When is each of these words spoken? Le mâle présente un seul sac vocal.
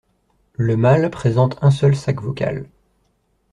Le 0.55 0.77
mâle 0.77 1.11
présente 1.11 1.59
un 1.61 1.69
seul 1.69 1.95
sac 1.95 2.21
vocal. 2.23 2.65